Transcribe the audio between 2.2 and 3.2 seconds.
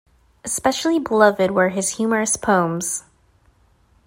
poems.